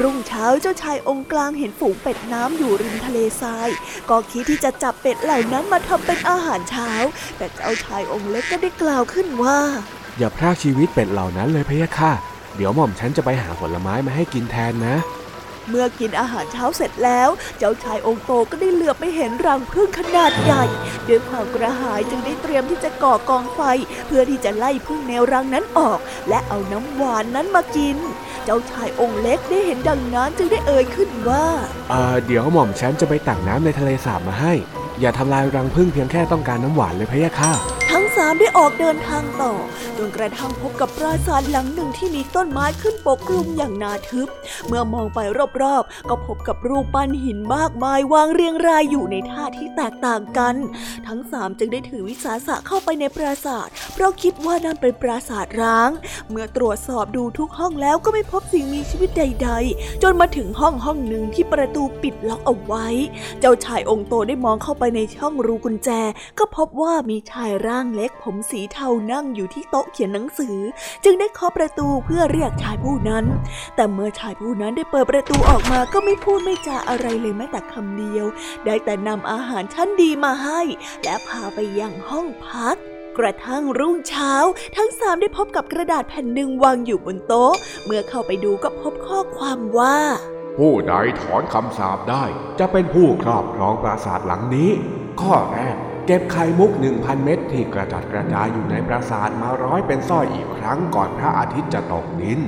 [0.00, 3.68] รุ่งเช้าเจ้าชายองค์กลางเห็นฝูงเป็ดน้ำอยู่ริมทะเลทราย
[4.10, 6.90] ก็คิดที่จะจับเป็ดเหล่านั้นมาทำเป็นอาหารเช้า
[7.36, 9.58] แต่เจ้าชายองค์เล็กก็ได้กล่าวขึ้นว่า
[10.18, 12.12] อย่าพรากชีวิตเป็ดเหล่านั้นเลยพะยะค่ะ
[12.56, 14.96] เดี๋ยวหม่อมฉันจะไปหาผลไม้มาให้กินแทนนะ
[15.68, 20.64] เมื่อกินอาหารเช้าเสร็จแล้ว เจ้าชายองค์โตก็ได้เหลือบไปเห็นรังผึ้งขนาดใหญ่
[21.08, 23.60] ด้วยความกระหายจึงได้เตรียมที่จะก่อกองไฟ
[24.06, 25.98] เพื่อที่จะไล่ผึ้งแนวรังนั้นออก
[26.28, 27.96] และเอาน้ำหวานนั้นมากิน
[28.44, 31.46] เจ้าชายองค์เล็กได้เห็นดังนั้นจึงได้เอ่ยขึ้นว่า
[31.90, 34.52] เออเดี๋ยวหม่อมฉันจะไปตักน้ำในทะเลสาบมาให้
[35.00, 37.52] อย่าทำลายรังผึ้งเพียงแค่ต้องการน้ำหวานเลยพะยะค่ะ
[37.90, 39.54] ทั้งสามได้ออกเดินทางต่อ
[39.98, 44.28] จนกระทั่งพบกับปราสาทหลังหนึ่งที่มีต้นไม้ขึ้นปกคลุมอย่างนาทึบ
[44.66, 45.18] เมื่อมองไป
[45.62, 50.54] รอบๆ ก็พบกับรูปปั้นหินมากมายวางเรียงรายอยู่ในท่าที่แตกต่างกัน
[51.06, 55.90] ทั้งสามจึงได้ถือวิสาสะเข้าไปในปราสาท เพราะคิดว่านั่นเป็นปราสาทร้าง
[56.30, 62.86] เมื่อตรวจสอบดูทุกห้องแล้วก็ไม่พบสิ่งมีชีวิตใด ๆ จนมาถึงห้องห้องหนึ่งที่ประตูปิดล็อกเอาไว้
[63.40, 65.90] เจ้าชายองค์โตได้มองเข้าไปในช่องรูกุญแจ
[66.38, 70.56] ก็พบว่ามีชายร่างเล็กผมสีเทานั่งอยู่ที่โต๊ะเขียนหนังสือ
[71.04, 73.24] จึงได้เคาะประตูเพื่อเรียกชายผู้นั้น
[73.76, 78.26] แต่เมื่อชายผู้นั้นได้เปิดประตูออกมาก็ไม่พูดไม่จาอะไรเลยแม้แต่คำเดียว
[78.64, 80.60] ได้แต่นำอาหารชั้นดีมาให้
[81.04, 82.76] และพาไปยังห้องพัก
[83.18, 84.32] กระทั่งรุ่งเช้า
[84.76, 89.98] ทั้งสามได้พบกับกระดาษแผ่นหนึ่งวางอยู่บนโต๊ะ เมื่อเข้าไปดูก็พบข้อความว่า
[90.58, 92.24] ผู้ใดถอนคำสาปได้
[92.58, 94.70] จะเป็นผู้ครอบครองปราสาทหลังนี้
[95.20, 102.40] ข้อแรก เก็บไข่มุกหนึ่งพันเม็ดที่กระจัดกระจายอยู่ในปราสาทมาร้อยเป็นสร้อยอีกครั้งก่อนพระอาทิตย์จะตกดิน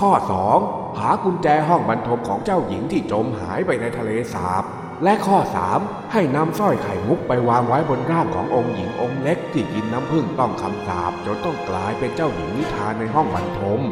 [0.00, 0.12] ข้อ
[0.54, 0.98] 2.
[0.98, 4.64] หากุญแจห้องบรรทมของเจ้าหญิงที่จมหายไปในทะเลสาบ
[5.04, 5.38] และข้อ
[5.76, 6.12] 3.
[6.12, 13.82] ให้นำสร้อยไข่มุกไปวางไว้บนร่างขององค์หญิงองค์เล็กที่กินน้ำผึ้งต้องคำสาบจนต้องกลายเป็นเจ้าหญิงนิทานในห้องบรรทม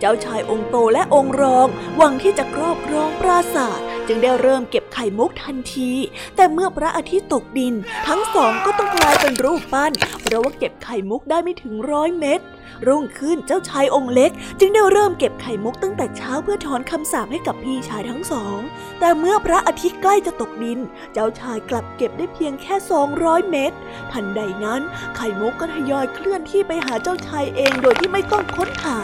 [0.00, 5.90] เจ้าชายองค์โตและองค์รองหวังที่จะครอบครองปราสาท จึงได้เริ่มเก็บไข่มุกทันที
[6.36, 7.74] แต่เมื่อพระอาทิตย์ตกดิน
[8.08, 12.40] ทั้งสองก็ต้องกลายเป็นรูปปั้นเพราะว่าเก็บไข่มุกได้ไม่ถึงร้อยเม็ด
[12.86, 18.58] รุ่งขึ้นเจ้าชายองค์เล็ก จึงได้เริ่มเก็บไข่มุกตั้งแต่เช้าเพื่อถอนคำสาปให้กับพี่ชายทั้งสอง
[19.00, 20.78] แต่เมื่อพระอาทิตย์ใกล้จะตกดิน
[21.12, 23.72] เจ้าชายกลับเก็บได้เพียงแค่สองร้อยเม็ด
[24.12, 24.80] ทันใดนั้น
[25.16, 29.00] ไข่มุกก็ทยอยเคลื่อนที่ไปหาเจ้าชายเองโดยที่ไม่ต้องค้นหา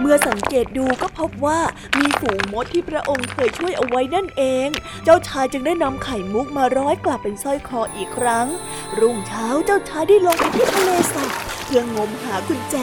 [0.00, 1.60] เมื่อสังเกตดูก็พบว่า
[1.98, 4.68] มีฝูงมดที่พระองค์เคยช่วยเอาไว้นั่นเอง
[5.04, 8.46] เจ้าชายจึงได้นำไข่มุกมาร้อยกลับเป็นสร้อยคออีกครั้ง
[8.98, 11.32] รุ่งเช้าเจ้าชายได้ลงไปที่ทะเลสาบ
[11.64, 12.76] เพื่องมหากุญแจ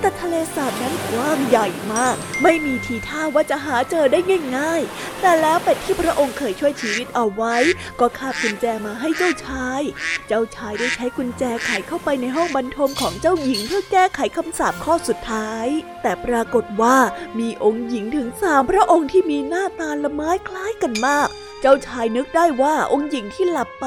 [0.00, 4.18] แต่ทะเลสาบนั้นกว้างใหญ่มาก ไม่มีทีท่าว่าจะหาเจอได้
[4.56, 7.56] ง่าย ๆ แต่แล้วเป็ดที่พระองค์เคยช่วยชีวิตเอาไว้
[8.00, 9.82] ก็คาบกุญแจมาให้เจ้าชาย
[10.28, 15.66] เจ้าชายได้ใช้กุญแจไขเข้าไปในห้องบรรทมของเจ้าหญิงเพื่อแก้ไขคำสาปข้อสุดท้าย
[16.02, 16.96] แต่ปรากฏว่า
[17.38, 21.28] มีองค์หญิงถึงสามพระองค์ที่มีหน้าตาละไม้คล้ายกันมาก
[21.60, 23.86] เจ้าชายนึกได้ว่าองค์หญิงที่หลับไป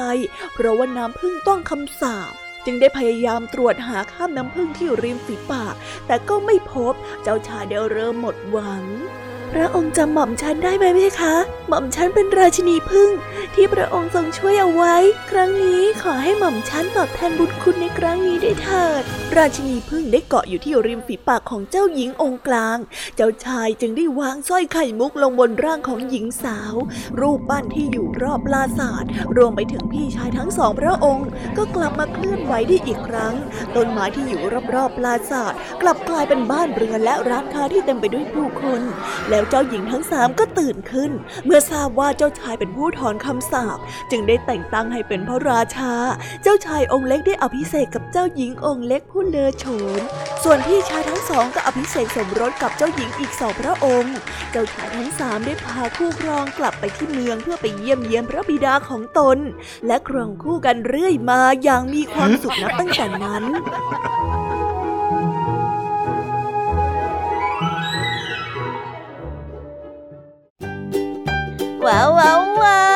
[0.54, 2.32] เพราะว่าน้ำพึ่งต้องคำสาป
[2.66, 5.74] จึงได้พยายามตรวจหาข้ามน้ำพึ่งที่อยู่ริมฝีปาก
[6.06, 8.84] แต่ก็ไม่พบเจ้าชายได้เริ่มหมดหวัง
[9.60, 11.34] ระองค์จำหม่อมฉันได้ไหมเพคะ
[11.68, 13.10] หม่อมฉันเป็นราชินีพึ่ง
[13.54, 14.94] ที่พระองค์ทรงช่วยเอาไว้
[15.30, 19.02] ครั้งนี้ขอให้หม่อมฉันตอบแทนบุญคุณในครั้งนี้ได้เถิด
[19.36, 22.78] ราชินีพึ่งได้เกาะอยู่ที่ริมฝีปากของเจ้าหญิงองค์กลาง
[23.16, 26.74] เจ้าชายจึงได้วางสร้อยไข่มุกลงบนร่างของหญิงสาว
[27.20, 29.04] รูปปั้นที่อยู่รอบปราสาท
[29.36, 33.34] รวมไปถึงพี่ชายทั้งสองพระองค์ ก็กลับมาเคลื่อนไหวได้อีกครั้ง
[33.76, 34.40] ต้นไม้ที่อยู่
[34.74, 38.80] รอบๆปราสาทกลับกลายเป็นบ้านเรือนและร้านค้าที่เต็มไปด้วยผู้คน
[39.30, 41.10] แล้วเจ้าหญิงทั้งสามก็ตื่นขึ้น
[41.44, 43.78] เมื่อทราบว่าเจ้าชายเป็นผู้ถอนคำสาป
[44.10, 45.94] จึงได้แต่งตั้งให้เป็นพระราชา
[46.42, 49.64] เจ้าชายองค์เล็กได้อภิเษกกับเจ้าหญิงองค์เล็กผู้เลอโฉ
[49.98, 50.00] ม
[50.44, 54.14] ส่วนพี่ชายทั้งสองก็อภิเษกสมรสกับเจ้าหญิงอีกสองพระองค์
[54.52, 59.38] เจ้าชายทั้งสามได้พาคู่ครองกลับไปที่เมืองเพื่อไปเยี่ยมเยียนพระบิดาของตน
[59.86, 63.44] และครองคู่กันเรื่อยมาอย่างมีความสุขนับตั้งแต่นั้น
[71.86, 72.95] ว้าวว้าวว้าว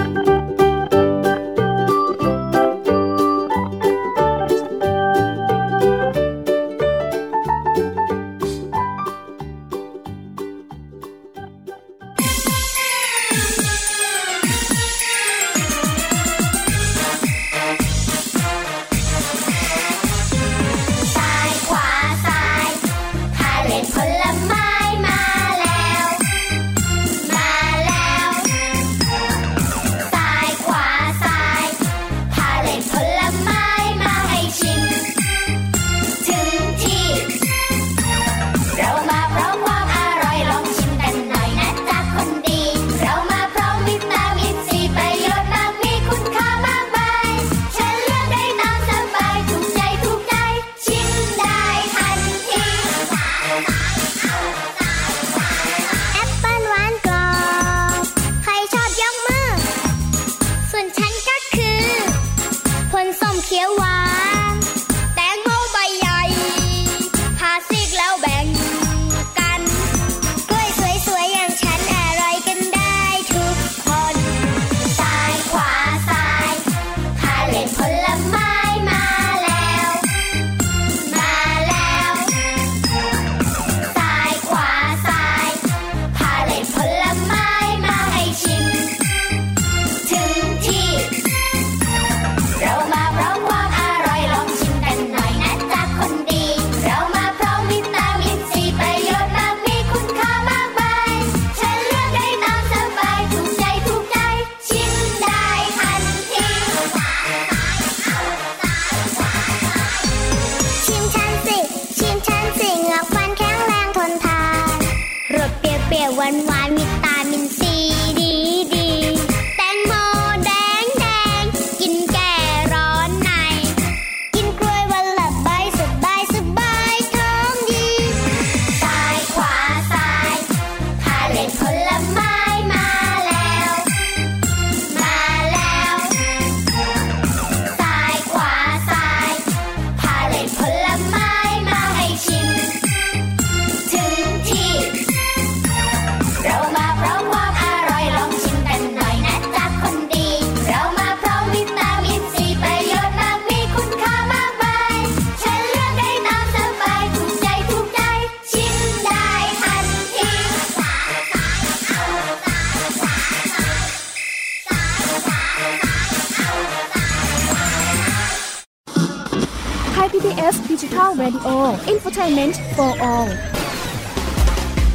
[172.21, 173.29] Infotainment for All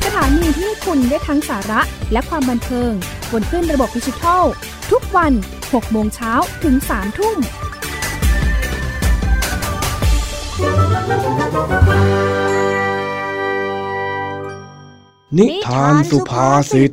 [0.05, 1.81] สถานีที่คุณได้ทั้งสาระ
[2.13, 2.93] และความบันเทิง
[3.33, 4.45] บนขึ้นระบบดิจิทัล
[4.91, 6.33] ทุกวัน 6 โมงเช้า
[6.65, 7.37] ถึง 3 ทุ่ม
[15.39, 16.91] นิทานสุภาษิต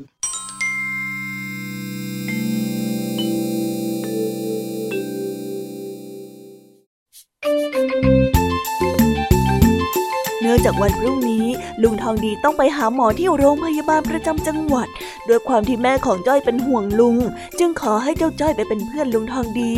[12.14, 14.88] องดีต้องไปหาหมอที่โรงพยาบาลประจำจังหวัด
[15.28, 17.18] ด้วยความที่แม่ของจ้อยเป็นห่วงลุง
[17.60, 19.74] จึงขอให้เจ้าจ้อยไปเป็นเพื่อนลุงทองดี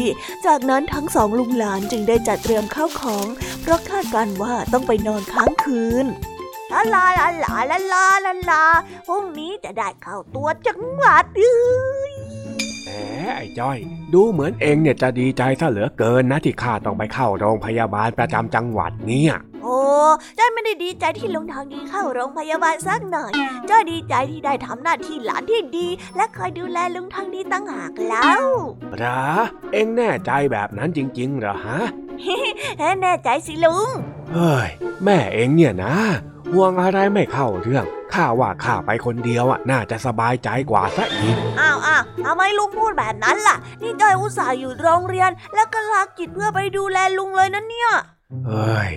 [0.46, 3.28] จากนั้นทั้งสองลุงหลานจึงได้จัดเตรียมข้าวของ
[3.62, 6.06] เพราะคาดการว่าต้องไปนอนค้างคืน
[6.72, 8.64] ลาลาลาลาลาลาลาลา
[9.08, 11.56] พรุ่งนี้จะได้เข้าตัวจังหวัดเอ้
[12.12, 12.14] ย
[12.86, 12.90] แหม
[13.36, 13.78] ไอ้จ้อย
[14.14, 19.34] ดูเหมือนเองเนี่ยจะดีใจซะเหลือเกินนะที่ข้าต้องไปเข้าโรงพยาบาลประจำจังหวัดเนี่ย
[19.66, 19.82] โอ้
[20.38, 23.32] จ้อยไม่ได้ดีใจที่ลุงทองดีเข้าโรงพยาบาลสักหน่อย
[23.70, 28.44] จ้อยดีใจที่ได้ทำหน้าที่หลานที่ดี และคอยดูแลลุงทองดีตั้งหากแล้ว
[29.00, 29.24] หรอ
[29.74, 31.80] เองแน่ใจแบบนั้นจริงๆเหรอฮะ
[33.02, 33.90] แน่ใจสิลุง
[34.34, 34.70] เฮ้ย
[35.04, 35.96] แม่เองเนี่ยนะ
[36.54, 47.92] ห่วงอะไรไม่เข้าเรื่อง ข้าว่าข้าไปคนเดียวอะ น่าจะสบายใจกว่าซะอีก อ้าวอ้าวทำไมลุงพูดแบบนั้นล่ะ นี่จ้อยอุตส่าห์อยู่โรงเรียน แล้วก็ลากิจเพื่อไปดูแลลุงเลยนะเนี่ย
[48.48, 48.96] เอ้ย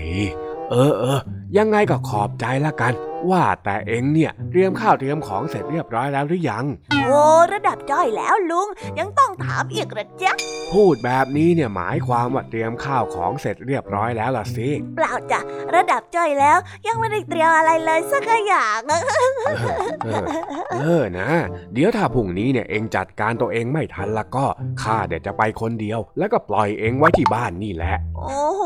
[0.71, 1.21] เออเออ
[1.59, 2.93] ยังไงก็ขอบใจละกัน
[3.31, 6.65] ว่าแต่เองเนี่ยเตรียมข้าวเตรียมของเสร็จเรียบร้อยแล้วหรือยัง
[7.07, 10.33] โอ้ระดับจ้อยแล้วลุง ยังต้องถามอีกเหรอจ๊ะ
[10.73, 15.41] พูดแบบนี้เนี่ยหมายความว่าเตรียมข้าวของเสร็จเรียบร้อยแล้วล่ะสิเปล่าจ้ะ
[15.75, 19.03] ระดับจ้อยแล้ว ยังไม่ได้เตรียมอะไรเลยสักอย่างเออ
[20.05, 20.25] เออ
[20.73, 21.31] เออนะ
[21.75, 24.47] เดี๋ยวถ้าพรุ่งนี้เนี่ยเองจัดการตัวเองไม่ทันละก็
[24.83, 28.63] ข้าเดี๋ยวจะไปคนเดียว แล้วก็ปล่อยเองไว้ที่บ้านนี่แหละ โอ้โห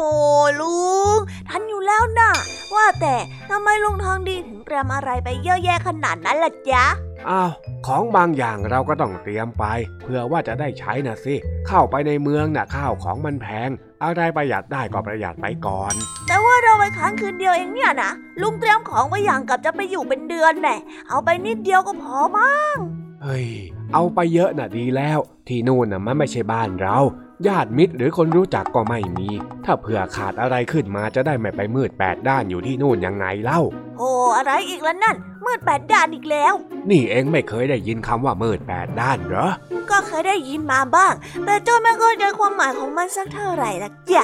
[0.61, 0.77] ลุ
[1.17, 2.31] งทันอยู่แล้วนะ
[2.75, 3.15] ว่าแต่
[3.51, 6.85] ทำไมลุงทองดีถึงเตรียมอะไรไปเยอะแยะขนาดนั้นล่ะจ๊ะ
[7.29, 7.53] อ้าว
[7.87, 9.65] ของบางอย่างเราก็ต้องเตรียมไป
[10.03, 11.35] เพื่อว่าจะได้ใช้นะสิ
[11.69, 13.69] เข้าไปในเมืองน่ะข้าวของมันแพง
[14.05, 15.95] อะไรประหยัดได้ก็ประหยัดไปก่อน
[16.27, 18.13] แต่ว่าเราไปค้างคืนเดียวเองเนี่ยนะ
[18.43, 20.77] ลุงเตรียมของไว้อย่างกับจะไปอยู่เป็นเดือนแน่
[21.09, 22.77] เอาไปนิดเดียวก็พอมั้ง
[23.23, 23.47] เฮ้ย
[23.95, 25.19] เอาไปเยอะน่ะดีแล้ว
[25.49, 26.99] ที่นู่นน่ะมันไม่ใช่บ้านเรา
[27.47, 29.29] ญาติมิตรหรือคนรู้จักก็ไม่มี
[29.65, 33.61] ถ้าเผื่อขาดอะไรขึ้นมาจะได้ไม่ไปมืดแปดด้านอยู่ที่นู่นยังไงเล่า
[33.99, 36.55] โอ้อะไรอีกแล้วนั่น มืดแปดด้านอีกแล้ว
[36.91, 39.49] นี่เองไม่เคยได้ยินคำว่ามืดแปดด้านเหรอ
[39.91, 41.15] ก็เคยได้ยินมาบ้าง
[41.45, 44.23] แต่จ้อยไม่เข้าใจความหมายของมันสักเท่าไหร่ละจ๊ะ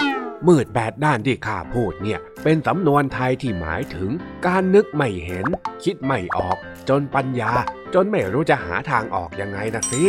[0.48, 4.10] มืดแปดด้านที่ข้าพูดเนี่ย เป็นสำนวนไทยที่หมายถึง
[4.46, 5.46] การนึกไม่เห็น
[5.84, 6.56] คิดไม่ออก
[6.88, 7.52] จนปัญญา
[7.94, 10.02] จนไม่รู้จะหาทางออกยังไงนะสิ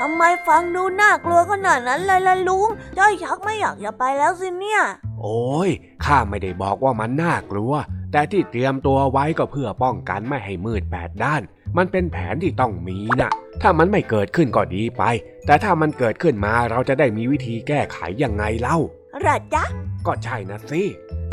[0.00, 2.68] ทำไมฟังดูน่ากลัวขนาดนั้นเลยล่ะลุง
[2.98, 4.82] จ้อยชักไม่อยากจะไปแล้วสิเนี่ย
[5.20, 5.70] โอ้ย
[6.04, 7.72] ข้าไม่ได้บอกว่ามันน่ากลัว
[8.12, 11.42] แต่ที่เตรียมตัวไว้ก็เพื่อป้องกันไม่ให้มืดแปดด้าน
[11.76, 13.30] มันเป็นแผนที่ต้องมีนะ
[13.62, 15.02] ถ้ามันไม่เกิดขึ้นก็ดีไป
[15.46, 18.78] แต่ถ้ามันเกิดขึ้นมาเราจะได้มีวิธีแก้ไขยังไงเล่า
[19.20, 19.64] เหรอจ๊ะ
[20.06, 20.82] ก็ใช่นะสิ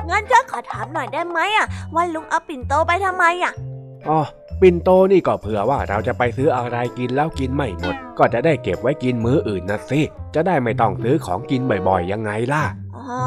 [0.10, 3.54] งั้นจ้อยขอถามหน่อยได้ไหมอะว่าลุงเอาปิ่นโตไปทำไมอะ
[4.10, 4.20] อ๋อ
[4.62, 10.02] ปิ่นโตนี่ก็เผื่อว่าเราจะไปซื้ออะไรกินแล้วกินไม่หมด ก็จะได้เก็บไว้กินมื้ออื่นนะสิ
[10.36, 12.64] จะได้ไม่ต้องซื้อของกินบ่อยๆ ยังไงล่ะ
[12.98, 13.22] อ๋อ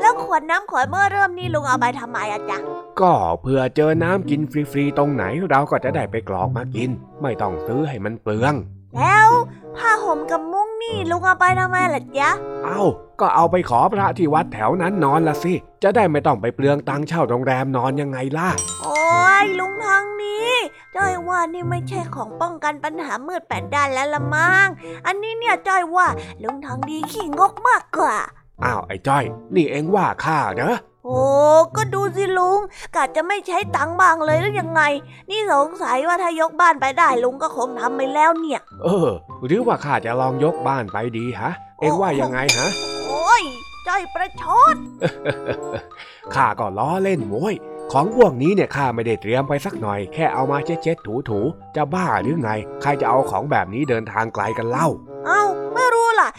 [0.00, 2.58] แล้วขวดน้ำขวดเมื่อเริ่มนี่ลุงเอาไปทำไมอะจ๊ะ
[3.00, 6.90] ก็เผื่อเจอน้ำกินฟรีๆตรงไหนเราก็จะได้ไปกรอกมากิน
[7.22, 8.54] ไม่ต้องซื้อให้มันเปลือง
[8.96, 9.28] แล้ว
[9.76, 12.30] ผ้าห่มกับมุ้งนี่ลุงเอาไปทำไมล่ะจ๊ะ
[12.64, 12.82] เอ้า
[13.20, 18.48] ก็เอาไปขอพระที่วัดแถวนั้นนอนละสิ จะได้ไม่ต้องไปเปลืองตังค์เช่าโรงแรมนอนยังไงล่ะ
[18.82, 19.00] โอ้
[19.42, 20.50] ยลุงทางนี้
[20.96, 24.66] จ้อยว่านี่ไม่ใช่ของป้องกันปัญหามืดแปดด้านแล้วละมั้ง
[25.06, 26.06] อันนี้เนี่ยจ้อยว่า
[26.42, 28.16] ลุงทางดีขี้งกมากกว่า
[28.64, 29.24] อ้าวไอ้จ้อย
[29.54, 30.89] นี่เอ็งว่าข้าเหรอโอ้
[31.76, 32.60] ก็ดูสิลุง
[32.94, 34.82] กะจะไม่ใช้ตังค์บ้างเลยหรือยังไง
[35.30, 39.10] นี่สงสัยว่าถ้ายกบ้านไปได้ลุงก็คงทำไปแล้วเนี่ย เออ
[39.46, 41.50] หรือว่าข้าจะลองยกบ้านไปดีฮะ
[41.80, 42.70] เอ็งว่ายังไงฮะ
[43.08, 43.42] โอ้ย
[43.86, 44.44] จ้อยประช
[44.74, 44.76] ด
[46.34, 47.54] ข้าก็ล้อเล่นโว้ย
[47.92, 52.50] ของพวกนี้เนี่ยข้าไม่ได้เตรียมไปสักหน่อย แค่เอามาเช็ดๆถูๆจะบ้าหรือไง
[52.82, 54.88] ใครจะเอาของแบบนี้เดินทางไกลกันเล่า
[55.26, 55.39] เอ้าไม่รู้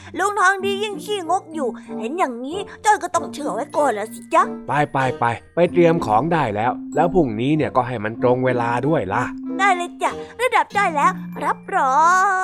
[0.08, 5.26] ล่ะลุงทองดียิ่งขี้งกอยู่ เห็นอย่างนี้จ้อยก็ต้องเชื่อไว้ก่อนแล้วสิจ๊ะ ไปไปไป
[5.56, 9.24] ไปเตรียมของได้แล้ว แล้วพรุ่งนี้เนี่ยก็ให้มันตรงเวลาด้วยล่ะ
[9.60, 11.12] ได้เลยจ้ะระดับจ้อยแล้ว
[11.45, 11.95] รับรอ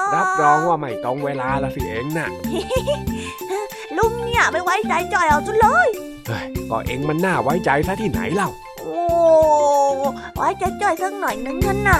[0.05, 2.29] ง รับรองว่าไม่ตรงเวลาละสิเองน่ะ
[3.97, 5.87] ลุงเนี่ยไม่ไว้ใจจ้อยเอาซะเลย
[6.27, 8.49] เฮ้ยก็เองมันน่าไว้ใจซะที่ไหนเล่า
[8.83, 9.01] โอ้
[10.35, 11.99] ไว้ใจจ้อยสักหน่อยนึงท่านน่ะ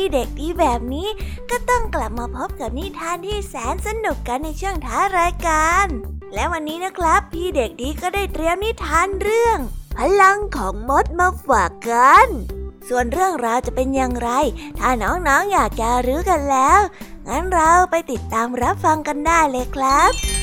[0.00, 1.08] พี่เด็กดีแบบนี้
[1.50, 5.86] ก็ต้องกลับมาพบกับนิทานที่แสนสนุกกันในช่วงท้ารายการ
[6.34, 9.58] และวันนี้นะครับ พี่เด็กดีก็ได้เตรียมนิทานเรื่อง
[9.96, 12.28] พลังของมดมาฝากกัน
[12.88, 14.30] ส่วนเรื่องราวจะเป็นอย่างไร
[14.78, 16.80] ถ้าน้องๆออยากจะรู้กันแล้ว
[17.28, 20.35] งั้นเราไปติดตามรับฟังกันได้เลยครับ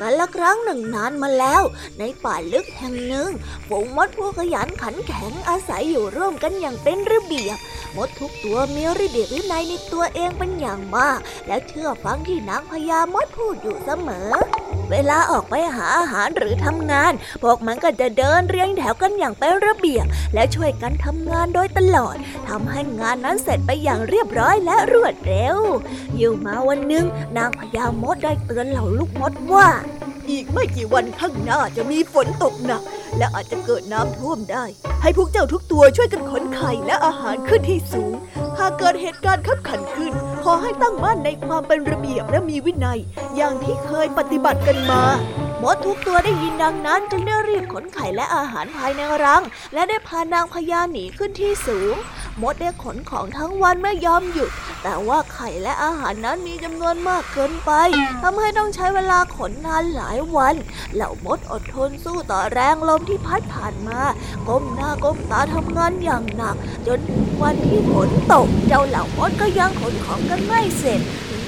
[0.00, 1.62] กันละครั้งหนึ่งนานมาแล้ว
[1.98, 3.30] ในป่าลึกแห่งหนึ่ง
[3.68, 7.58] ฝูงมดผู้ขยันขันแข็งอาศัยอยู่ร่วมกันอย่างเป็นระเบียบ
[7.96, 14.30] มดทุกตัวมีระเบียบวินัยในตัวเองเป็นอย่างมาก และเชื่อฟังที่นางพญามดพูดอยู่เสมอ
[14.90, 17.12] เวลาออกไปหาอาหารหรือทำงาน
[17.42, 22.16] พวกมันก็จะเดินเรียงแถวกันอย่างเป็นระเบียบ และช่วยกันทำงานโดยตลอด
[22.48, 25.56] ทำให้งานนั้นเสร็จไปอย่างเรียบร้อยและรวดเร็ว
[26.16, 27.04] อยู่มาวันหนึ่ง
[27.36, 29.68] นางพญามดได้เตือนเหล่าลูกมดว่า
[30.30, 32.82] อีกไม่กี่วันข้างหน้าจะมีฝนตกหนัก
[33.18, 34.64] และอาจจะเกิดน้ำท่วมได้
[35.02, 38.14] ให้พวกเจ้าทุกตัวช่วยกันขนไข่และอาหารขึ้นที่สูง
[38.58, 40.12] หากเกิดเหตุการณ์ขับขันขึ้น
[40.42, 42.98] ขอให้ตั้งมั่นในความเป็นระเบียบและมีวินัย
[43.36, 45.02] อย่างที่เคยปฏิบัติกันมา
[45.62, 49.42] มดทุกตัวได้ยินดังนั้นจึงได้รีบขนไข่และอาหารภายในรัง
[49.74, 51.94] และได้พานางพญาหนีขึ้นที่สูง
[52.42, 54.50] มดได้ขนของทั้งวันไม่ยอมหยุด
[54.82, 57.70] แต่ว่าไข่และอาหารนั้นมีจำนวนมากเกินไป
[58.22, 60.54] ทำให้ต้องใช้เวลาขนนานหลายวัน
[60.94, 64.00] เหล่ามดอดทนสู้ต่อแรงลมที่พัดผ่านมา
[64.48, 71.00] ก้มหน้าก้มตาทำงานอย่างหนัก จนถึงวันที่ฝนตก เจ้าเหล่ามดก็ยังขนของกันไม่เสร็จ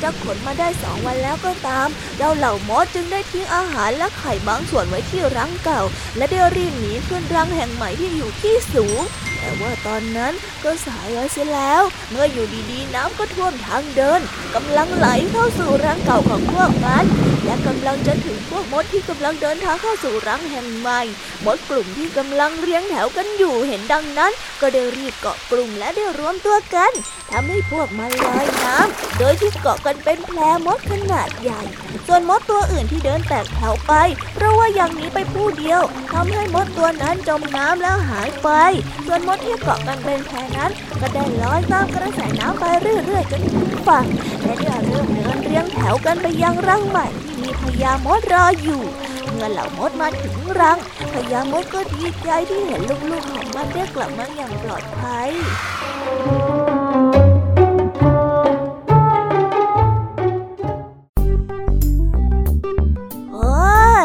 [0.03, 5.82] จะขนมาได้สองวันแล้วก็ตามเจ้าเหล่ามดจึงได้ทิ้งอาหารและไข่บางส่วนไว้ที่รังเก่า
[6.16, 9.01] และได้รีบหนีขึ้นรังแห่งใหม่ที่อยู่ที่สูง
[9.47, 10.34] แต่ว่าตอนนั้น
[10.64, 14.20] ก็สายแล้วเสียแล้ว เมื่ออยู่ดีๆ น้ำก็ท่วมทางเดิน
[14.55, 17.05] กำลังไหลเข้าสู่รังเก่าของพวกมัน
[17.44, 21.03] และกำลังจะถึงพวกมดที่กำลังเดินทางเข้าสู่รังแห่งใหม่
[21.44, 26.92] มดกลุ่มที่กำลังเรียงแถวกันอยู่เห็นดังนั้น ก็ได้รีบเกาะกลุ่มและได้รวมตัวกัน
[27.30, 31.62] ทำให้พวกมันลอยน้ำโดยที่เกาะกันเป็นแพรมดขนาดใหญ่
[32.07, 33.92] ส่วนมดตัวอื่นที่เดินแตกแถวไป
[34.34, 35.82] เพราะว่าอย่างนี้ไปผู้เดียว
[36.12, 38.48] ทำให้มดตัวนั้นจมน้ำแล้วหายไป
[39.07, 44.04] ส่วนมดที่เกาะกันเป็นแพนั้น ก็ได้ลอยตามกระแสน้ำไปเรื่อยๆจนถึงฝั่ง
[44.42, 48.82] และได้เริ่มเดินเรียงแถวกันไปยังรังใหม่ที่มีพญามดรออยู่
[49.32, 50.78] เมื่อเหล่ามดมาถึงรัง
[51.12, 52.80] พญามดก็ดีใจที่เห็น
[53.11, 55.30] ลูกๆของมันได้กลับมาอย่างปลอดภัย